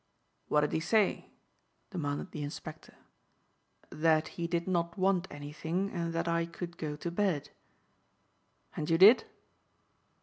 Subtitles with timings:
[0.47, 1.29] "What did he say?"
[1.91, 2.95] demanded the inspector.
[3.91, 7.51] "That he did not want anything and that I could go to bed."
[8.75, 9.25] "And you did?"